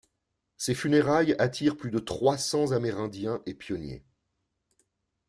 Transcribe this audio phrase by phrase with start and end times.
[0.57, 4.03] Ses funérailles attirent plus de trois cents amérindiens et pionniers.